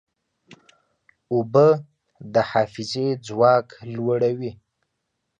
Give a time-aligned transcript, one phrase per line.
[1.33, 1.67] اوبه
[2.33, 4.51] د حافظې ځواک لوړوي.